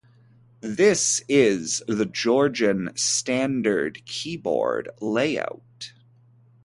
[0.61, 5.93] This is the Georgian standard keyboard layout.